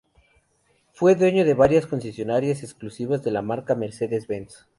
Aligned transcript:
Fue 0.93 1.13
dueño 1.13 1.45
de 1.45 1.53
varias 1.53 1.85
concesionarias 1.85 2.63
exclusivos 2.63 3.21
de 3.21 3.29
la 3.29 3.43
marca 3.43 3.75
Mercedes-benz. 3.75 4.65